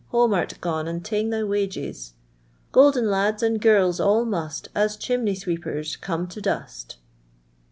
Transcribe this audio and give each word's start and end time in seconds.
Home 0.07 0.33
art 0.33 0.59
gone, 0.61 0.87
and 0.87 1.03
ta'cn 1.05 1.29
thy 1.29 1.43
wages: 1.43 2.13
Golden 2.71 3.05
ladii 3.05 3.43
and 3.43 3.61
girls 3.61 3.99
all 3.99 4.25
must. 4.25 4.67
An 4.73 4.87
chimnejf 4.87 5.45
Mceepent 5.45 6.01
come 6.01 6.25
to 6.29 6.41
dust." 6.41 6.97